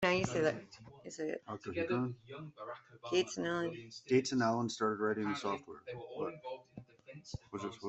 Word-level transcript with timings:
Gates 0.09 0.31
and 3.37 4.41
Allen 4.41 4.67
started 4.69 4.99
writing 5.03 5.29
the 5.29 5.35
software. 5.35 5.83